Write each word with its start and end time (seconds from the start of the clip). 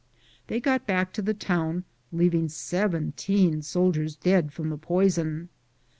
They 0.47 0.59
got 0.59 0.87
back 0.87 1.13
to 1.13 1.21
the 1.21 1.35
town, 1.35 1.83
leaving 2.11 2.49
17 2.49 3.61
soldiers 3.61 4.15
dead 4.15 4.51
from 4.51 4.71
the 4.71 4.77
poison. 4.79 5.49